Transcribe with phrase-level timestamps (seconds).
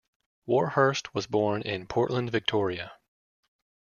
[0.47, 2.93] Warhurst was born in Portland, Victoria.